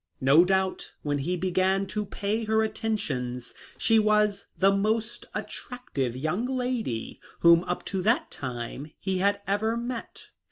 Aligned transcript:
No 0.19 0.43
doubt, 0.43 0.93
when 1.03 1.19
he 1.19 1.37
began 1.37 1.85
to 1.85 2.05
pay 2.07 2.43
her 2.45 2.63
attentions 2.63 3.53
she 3.77 3.99
was 3.99 4.47
the 4.57 4.71
most 4.71 5.27
attractive 5.35 6.15
young 6.15 6.47
lady 6.47 7.19
whom 7.41 7.63
up 7.65 7.85
to 7.85 8.01
that 8.01 8.31
time 8.31 8.89
he 8.99 9.19
had 9.19 9.41
ever 9.45 9.77
met. 9.77 10.29